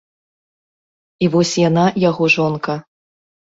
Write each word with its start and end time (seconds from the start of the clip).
І 1.27 1.29
вось 1.35 1.53
яна 1.69 1.85
яго 2.09 2.23
жонка. 2.39 2.81